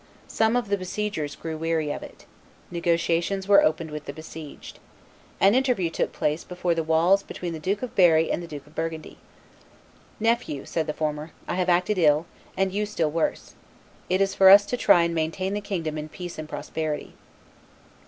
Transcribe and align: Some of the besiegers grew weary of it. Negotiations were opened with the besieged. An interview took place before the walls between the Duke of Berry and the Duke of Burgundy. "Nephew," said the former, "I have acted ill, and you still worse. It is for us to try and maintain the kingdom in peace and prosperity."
Some 0.27 0.55
of 0.55 0.69
the 0.69 0.79
besiegers 0.79 1.35
grew 1.35 1.55
weary 1.57 1.91
of 1.91 2.01
it. 2.01 2.25
Negotiations 2.71 3.47
were 3.47 3.61
opened 3.61 3.91
with 3.91 4.05
the 4.05 4.13
besieged. 4.13 4.79
An 5.39 5.53
interview 5.53 5.91
took 5.91 6.11
place 6.11 6.43
before 6.43 6.73
the 6.73 6.81
walls 6.81 7.21
between 7.21 7.53
the 7.53 7.59
Duke 7.59 7.83
of 7.83 7.93
Berry 7.93 8.31
and 8.31 8.41
the 8.41 8.47
Duke 8.47 8.65
of 8.65 8.73
Burgundy. 8.73 9.19
"Nephew," 10.19 10.65
said 10.65 10.87
the 10.87 10.93
former, 10.93 11.33
"I 11.47 11.53
have 11.53 11.69
acted 11.69 11.99
ill, 11.99 12.25
and 12.57 12.73
you 12.73 12.87
still 12.87 13.11
worse. 13.11 13.53
It 14.09 14.21
is 14.21 14.33
for 14.33 14.49
us 14.49 14.65
to 14.65 14.75
try 14.75 15.03
and 15.03 15.13
maintain 15.13 15.53
the 15.53 15.61
kingdom 15.61 15.99
in 15.99 16.09
peace 16.09 16.39
and 16.39 16.49
prosperity." 16.49 17.13